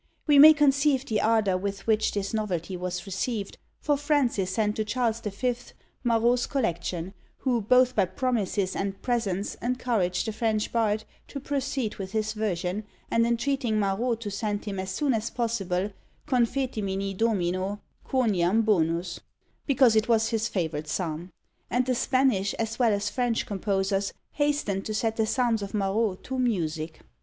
[0.25, 4.83] We may conceive the ardour with which this novelty was received, for Francis sent to
[4.83, 11.03] Charles the Fifth Marot's collection, who both by promises and presents encouraged the French bard
[11.27, 15.91] to proceed with his version, and entreating Marot to send him as soon as possible
[16.25, 19.19] Confitemini Domino quoniam bonus,
[19.67, 21.31] because it was his favourite psalm.
[21.69, 26.23] And the Spanish as well as French composers hastened to set the Psalms of Marot
[26.23, 27.01] to music.